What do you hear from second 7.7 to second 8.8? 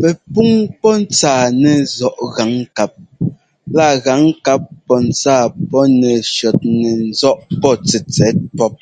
tɛtsɛt pɔ́p.